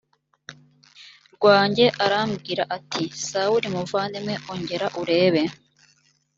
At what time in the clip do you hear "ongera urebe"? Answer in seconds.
4.51-5.43